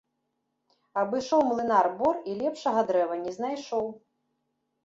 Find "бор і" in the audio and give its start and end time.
2.01-2.35